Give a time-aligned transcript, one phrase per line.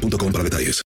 [0.00, 0.82] para detalles.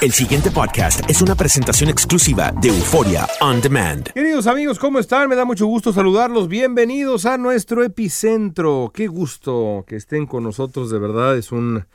[0.00, 4.10] El siguiente podcast es una presentación exclusiva de Euforia On Demand.
[4.12, 5.28] Queridos amigos, ¿cómo están?
[5.28, 6.48] Me da mucho gusto saludarlos.
[6.48, 8.90] Bienvenidos a nuestro epicentro.
[8.92, 11.36] Qué gusto que estén con nosotros, de verdad.
[11.36, 11.86] Es un,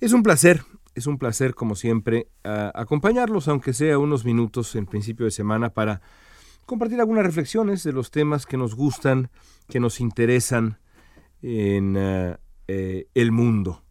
[0.00, 0.62] es un placer,
[0.94, 6.00] es un placer, como siempre, acompañarlos, aunque sea unos minutos en principio de semana, para
[6.66, 9.30] compartir algunas reflexiones de los temas que nos gustan,
[9.68, 10.78] que nos interesan
[11.42, 12.36] en eh,
[12.68, 13.82] eh, el mundo.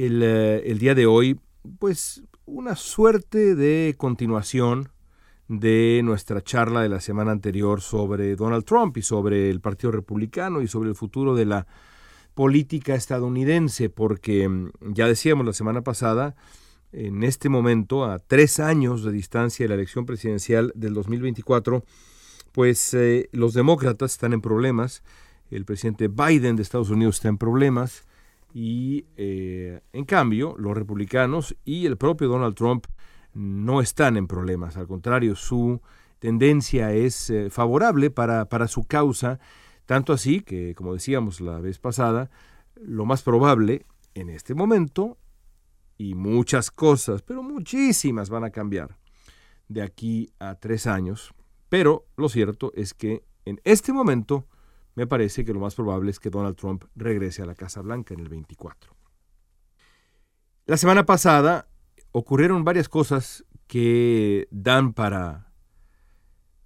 [0.00, 1.40] Eh, el, día de hoy,
[1.80, 4.90] pues una suerte de continuación
[5.48, 10.62] de nuestra charla de la semana anterior sobre Donald Trump y sobre el Partido Republicano
[10.62, 11.66] y sobre el futuro de la
[12.34, 16.36] política estadounidense, porque mm, ya decíamos la semana pasada,
[16.92, 21.82] en este momento, a tres años de distancia de la elección presidencial del 2024,
[22.52, 25.02] pues eh, los demócratas están en problemas,
[25.50, 28.06] el presidente Biden de Estados Unidos está en problemas,
[28.52, 32.86] y eh, en cambio los republicanos y el propio Donald Trump
[33.34, 35.80] no están en problemas, al contrario, su
[36.18, 39.38] tendencia es eh, favorable para, para su causa,
[39.86, 42.30] tanto así que, como decíamos la vez pasada,
[42.74, 45.18] lo más probable en este momento,
[45.98, 48.96] y muchas cosas, pero muchísimas van a cambiar
[49.66, 51.34] de aquí a tres años,
[51.68, 54.46] pero lo cierto es que en este momento
[54.98, 58.14] me parece que lo más probable es que Donald Trump regrese a la Casa Blanca
[58.14, 58.96] en el 24.
[60.66, 61.68] La semana pasada
[62.10, 65.52] ocurrieron varias cosas que dan para,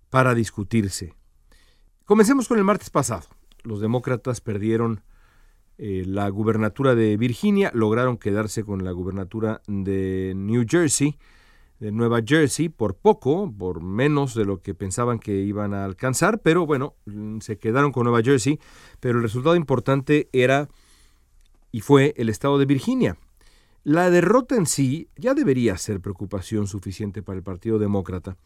[0.08, 1.14] para discutirse.
[2.06, 3.26] Comencemos con el martes pasado.
[3.64, 5.02] Los demócratas perdieron
[5.76, 11.18] eh, la gubernatura de Virginia, lograron quedarse con la gubernatura de New Jersey
[11.82, 16.40] de Nueva Jersey por poco, por menos de lo que pensaban que iban a alcanzar,
[16.40, 18.60] pero bueno, mm, se quedaron con Nueva Jersey,
[19.00, 20.68] pero el resultado importante era
[21.72, 23.16] y fue el estado de Virginia.
[23.82, 28.36] La derrota en sí ya debería ser preocupación suficiente para el Partido Demócrata,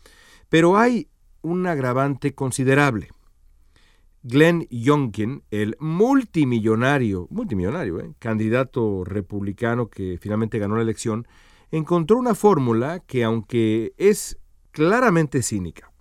[0.48, 1.08] pero hay
[1.42, 3.10] un agravante considerable.
[4.22, 11.26] Glenn Youngkin, el multimillonario, multimillonario, eh, candidato republicano que finalmente ganó la elección,
[11.70, 14.38] encontró una fórmula que, aunque es
[14.70, 15.92] claramente cínica,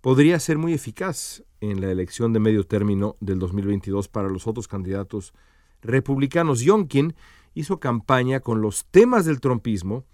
[0.00, 4.68] podría ser muy eficaz en la elección de medio término del 2022 para los otros
[4.68, 5.34] candidatos
[5.82, 6.60] republicanos.
[6.60, 7.14] Yonkin
[7.54, 10.04] hizo campaña con los temas del trumpismo,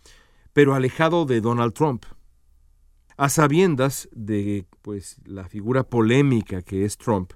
[0.52, 2.04] pero alejado de Donald Trump.
[3.16, 7.32] A sabiendas de pues, la figura polémica que es Trump,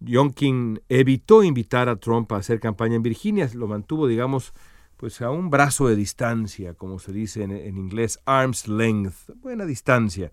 [0.00, 4.52] Yonkin evitó invitar a Trump a hacer campaña en Virginia, lo mantuvo, digamos,
[4.96, 10.32] pues a un brazo de distancia, como se dice en, inglés, arm's length, buena distancia,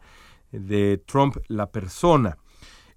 [0.51, 2.37] de Trump la persona.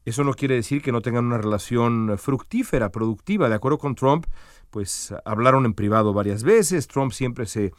[0.05, 3.49] Eso no quiere decir que no tengan una relación fructífera, productiva.
[3.49, 4.27] De acuerdo con Trump,
[4.71, 6.87] pues hablaron en privado varias veces.
[6.87, 7.73] Trump siempre se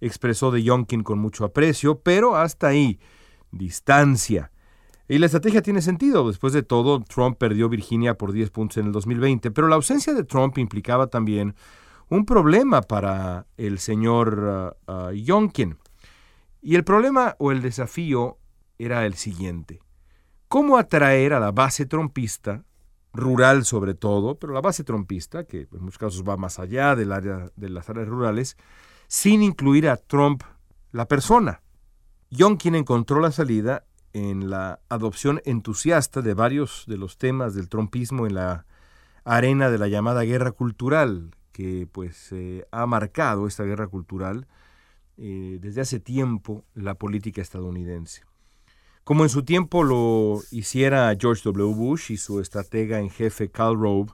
[0.00, 3.00] expresó de Yonkin con mucho aprecio, pero hasta ahí,
[3.50, 4.52] distancia.
[5.08, 6.28] Y la estrategia tiene sentido.
[6.28, 10.14] Después de todo, Trump perdió Virginia por 10 puntos en el 2020, pero la ausencia
[10.14, 11.56] de Trump implicaba también
[12.12, 15.12] un problema para el señor uh.
[16.60, 18.38] Y el problema o el desafío
[18.78, 19.80] era el siguiente.
[20.48, 22.64] ¿Cómo atraer a la base trompista,
[23.14, 27.12] rural sobre todo, pero la base trompista, que en muchos casos va más allá del
[27.12, 28.58] área, de las áreas rurales,
[29.06, 30.42] sin incluir a Trump,
[30.90, 31.62] la persona?
[32.28, 38.26] Yonkin encontró la salida en la adopción entusiasta de varios de los temas del trumpismo
[38.26, 38.66] en la
[39.24, 44.46] arena de la llamada guerra cultural, que pues eh, ha marcado esta guerra cultural
[45.18, 48.22] eh, desde hace tiempo la política estadounidense.
[49.04, 51.74] Como en su tiempo lo hiciera George W.
[51.74, 54.12] Bush y su estratega en jefe Karl Rove,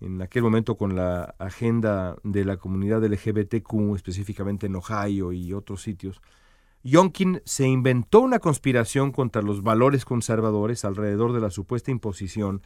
[0.00, 5.82] en aquel momento con la agenda de la comunidad LGBTQ, específicamente en Ohio y otros
[5.82, 6.20] sitios,
[6.84, 12.62] Yonkin se inventó una conspiración contra los valores conservadores alrededor de la supuesta imposición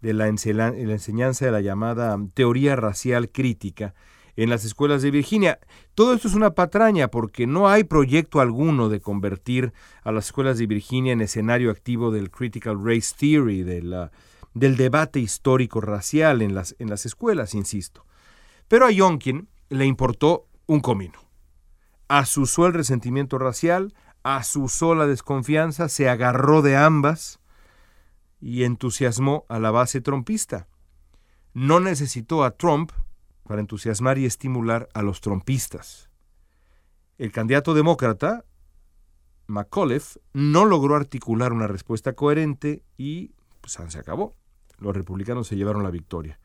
[0.00, 3.94] de la, enseñanza de la llamada teoría racial crítica
[4.36, 5.58] en las escuelas de Virginia.
[5.94, 10.58] Todo esto es una patraña porque no hay proyecto alguno de convertir a las escuelas
[10.58, 16.74] de Virginia en escenario activo del Critical Race Theory, del debate histórico racial en las,
[16.78, 18.06] en las escuelas, insisto.
[18.68, 21.18] Pero a Yonkin le importó un comino.
[22.08, 23.92] asusó el resentimiento racial,
[24.22, 27.40] asusó la desconfianza, se agarró de ambas
[28.40, 30.68] y entusiasmó a la base trompista.
[31.52, 32.92] No necesitó a Trump
[33.44, 36.08] para entusiasmar y estimular a los trompistas.
[37.18, 38.44] El candidato demócrata,
[39.46, 44.36] McAuliffe, no logró articular una respuesta coherente y pues, se acabó.
[44.78, 46.38] Los republicanos se llevaron la victoria.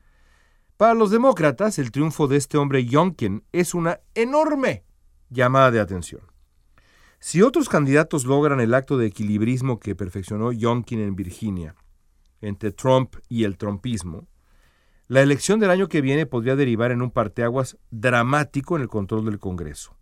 [0.76, 4.84] Para los demócratas, el triunfo de este hombre Youngkin es una enorme
[5.30, 6.20] llamada de atención.
[7.18, 11.74] Si otros candidatos logran el acto de equilibrismo que perfeccionó Youngkin en Virginia,
[12.40, 14.26] entre Trump y el trumpismo,
[15.08, 19.24] la elección del año que viene podría derivar en un parteaguas dramático en el control
[19.24, 19.96] del Congreso.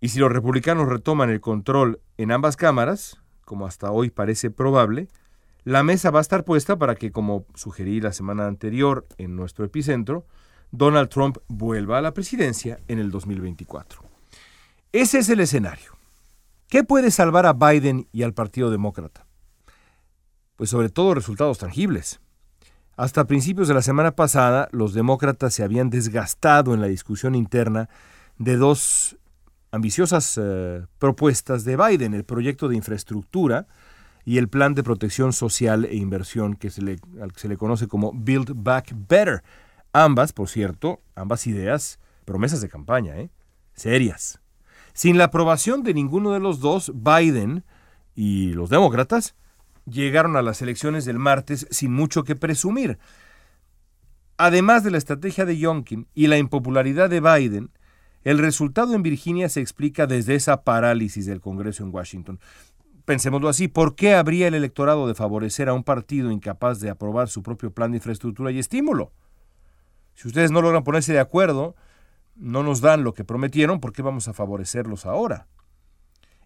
[0.00, 5.08] Y si los republicanos retoman el control en ambas cámaras, como hasta hoy parece probable,
[5.64, 9.64] la mesa va a estar puesta para que, como sugerí la semana anterior en nuestro
[9.64, 10.26] epicentro,
[10.70, 14.02] Donald Trump vuelva a la presidencia en el 2024.
[14.92, 15.92] Ese es el escenario.
[16.68, 19.26] ¿Qué puede salvar a Biden y al Partido Demócrata?
[20.60, 22.20] Pues sobre todo resultados tangibles.
[22.94, 27.88] Hasta principios de la semana pasada, los demócratas se habían desgastado en la discusión interna
[28.36, 29.16] de dos
[29.72, 33.68] ambiciosas eh, propuestas de Biden, el proyecto de infraestructura
[34.26, 36.98] y el plan de protección social e inversión que se le,
[37.36, 39.42] se le conoce como Build Back Better.
[39.94, 43.30] Ambas, por cierto, ambas ideas, promesas de campaña, ¿eh?
[43.72, 44.42] serias.
[44.92, 47.64] Sin la aprobación de ninguno de los dos, Biden
[48.14, 49.34] y los demócratas
[49.90, 52.98] llegaron a las elecciones del martes sin mucho que presumir.
[54.36, 57.70] Además de la estrategia de Youngkin y la impopularidad de Biden,
[58.22, 62.40] el resultado en Virginia se explica desde esa parálisis del Congreso en Washington.
[63.04, 67.28] Pensémoslo así, ¿por qué habría el electorado de favorecer a un partido incapaz de aprobar
[67.28, 69.12] su propio plan de infraestructura y estímulo?
[70.14, 71.74] Si ustedes no logran ponerse de acuerdo,
[72.36, 75.48] no nos dan lo que prometieron, ¿por qué vamos a favorecerlos ahora?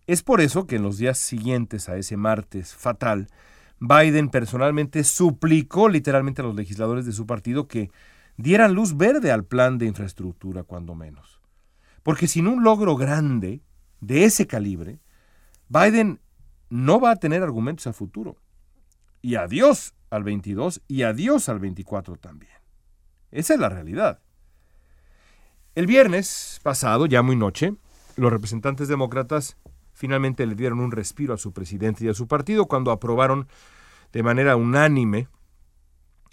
[0.06, 3.29] Es por eso que en los días siguientes a ese martes fatal,
[3.81, 7.91] Biden personalmente suplicó literalmente a los legisladores de su partido que
[8.37, 11.41] dieran luz verde al plan de infraestructura, cuando menos.
[12.03, 13.62] Porque sin un logro grande
[14.01, 15.01] de ese calibre,
[15.69, 16.21] Biden
[16.69, 18.37] no va a tener argumentos a futuro.
[19.23, 22.53] Y adiós al 22 y adiós al 24 también.
[23.31, 24.21] Esa es la realidad.
[25.75, 27.75] El viernes pasado, ya muy noche,
[28.17, 29.56] los representantes demócratas
[29.94, 33.49] finalmente le dieron un respiro a su presidente y a su partido cuando aprobaron
[34.12, 35.29] de manera unánime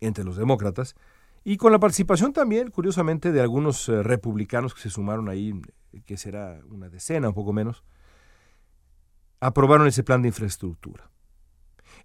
[0.02, 0.96] entre los demócratas
[1.44, 5.60] y con la participación también, curiosamente, de algunos eh, republicanos que se sumaron ahí,
[6.06, 7.84] que será una decena, un poco menos,
[9.40, 11.10] aprobaron ese plan de infraestructura.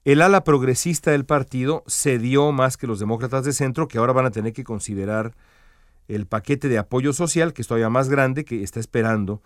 [0.05, 4.27] El ala progresista del partido cedió más que los demócratas de centro, que ahora van
[4.27, 5.35] a tener que considerar
[6.09, 9.43] el paquete de apoyo social, que es todavía más grande, que está esperando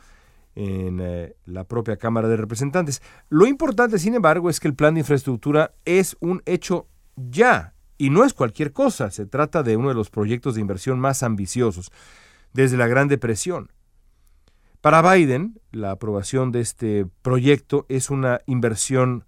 [0.55, 3.03] en eh, la propia Cámara de Representantes.
[3.29, 6.87] Lo importante, sin embargo, es que el plan de infraestructura es un hecho
[7.17, 10.99] ya, y no es cualquier cosa, se trata de uno de los proyectos de inversión
[10.99, 11.93] más ambiciosos
[12.53, 13.71] desde la Gran Depresión.
[14.81, 19.27] Para Biden, la aprobación de este proyecto es una inversión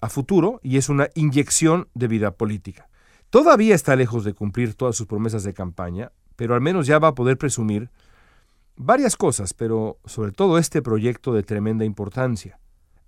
[0.00, 2.88] a futuro y es una inyección de vida política.
[3.28, 7.08] Todavía está lejos de cumplir todas sus promesas de campaña, pero al menos ya va
[7.08, 7.90] a poder presumir
[8.76, 12.58] varias cosas, pero sobre todo este proyecto de tremenda importancia.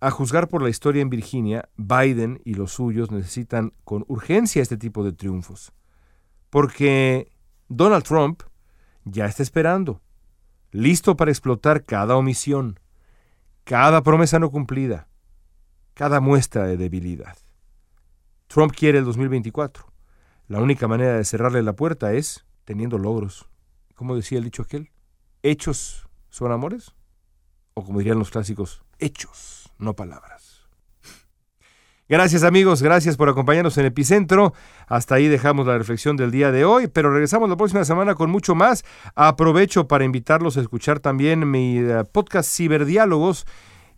[0.00, 4.76] A juzgar por la historia en Virginia, Biden y los suyos necesitan con urgencia este
[4.76, 5.72] tipo de triunfos,
[6.50, 7.32] porque
[7.68, 8.42] Donald Trump
[9.04, 10.00] ya está esperando
[10.70, 12.78] listo para explotar cada omisión,
[13.64, 15.08] cada promesa no cumplida,
[15.94, 17.36] cada muestra de debilidad.
[18.46, 19.86] Trump quiere el 2024.
[20.46, 23.48] La única manera de cerrarle la puerta es teniendo logros.
[23.94, 24.90] ¿Cómo decía el dicho aquel?
[25.42, 26.94] ¿Hechos son amores?
[27.74, 30.48] O como dirían los clásicos, hechos, no palabras.
[32.10, 34.54] Gracias amigos, gracias por acompañarnos en Epicentro.
[34.86, 38.30] Hasta ahí dejamos la reflexión del día de hoy, pero regresamos la próxima semana con
[38.30, 38.82] mucho más.
[39.14, 43.44] Aprovecho para invitarlos a escuchar también mi eh, podcast Ciberdiálogos,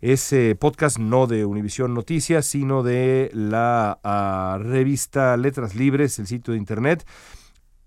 [0.01, 6.51] ese podcast no de Univisión Noticias, sino de la ah, revista Letras Libres, el sitio
[6.51, 7.07] de internet.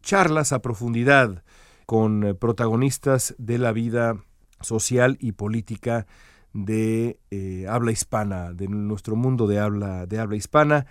[0.02, 1.44] Charlas a profundidad
[1.86, 4.16] con eh, protagonistas de la vida
[4.60, 6.06] social y política
[6.52, 10.86] de eh, habla hispana, de nuestro mundo de habla, de habla hispana.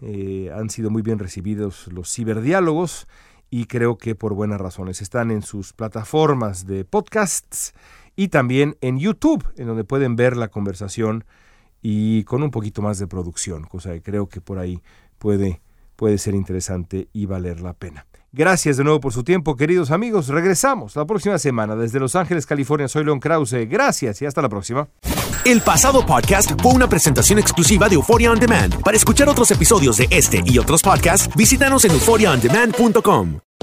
[0.00, 3.06] Eh, han sido muy bien recibidos los ciberdiálogos
[3.50, 5.02] y creo que por buenas razones.
[5.02, 7.74] Están en sus plataformas de podcasts
[8.16, 11.24] y también en YouTube, en donde pueden ver la conversación
[11.82, 14.82] y con un poquito más de producción, cosa que creo que por ahí
[15.18, 15.60] puede,
[15.96, 18.07] puede ser interesante y valer la pena.
[18.32, 20.28] Gracias de nuevo por su tiempo, queridos amigos.
[20.28, 22.88] Regresamos la próxima semana desde Los Ángeles, California.
[22.88, 23.68] Soy Leon Krause.
[23.68, 24.88] Gracias y hasta la próxima.
[25.44, 28.82] El pasado podcast fue una presentación exclusiva de Euphoria On Demand.
[28.82, 33.47] Para escuchar otros episodios de este y otros podcasts, visítanos en euphoriaondemand.com.